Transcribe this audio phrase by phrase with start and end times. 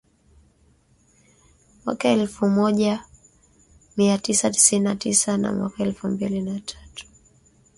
[1.85, 3.03] mwaka elfu moja
[3.97, 7.05] mia tisa tisini na tisa na mwaka elfu mbili na tatu